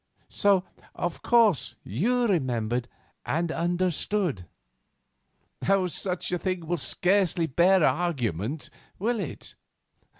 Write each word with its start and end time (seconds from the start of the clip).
So, 0.29 0.63
of 0.95 1.21
course, 1.21 1.75
you 1.83 2.25
remembered 2.27 2.87
and 3.23 3.51
understood." 3.51 4.47
"Such 5.89 6.31
a 6.31 6.39
thing 6.39 6.65
will 6.65 6.77
scarcely 6.77 7.45
bear 7.45 7.83
argument, 7.83 8.71
will 8.97 9.19
it?" 9.19 9.53